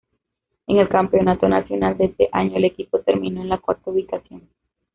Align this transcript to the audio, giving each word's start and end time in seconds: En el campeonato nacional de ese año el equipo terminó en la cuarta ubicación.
En 0.65 0.77
el 0.77 0.89
campeonato 0.89 1.47
nacional 1.47 1.95
de 1.95 2.05
ese 2.05 2.27
año 2.31 2.57
el 2.57 2.65
equipo 2.65 3.01
terminó 3.01 3.41
en 3.43 3.49
la 3.49 3.59
cuarta 3.59 3.91
ubicación. 3.91 4.49